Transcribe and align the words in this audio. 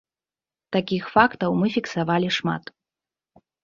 Такіх 0.77 1.03
фактаў 1.17 1.49
мы 1.61 1.67
фіксавалі 1.79 2.35
шмат. 2.41 2.77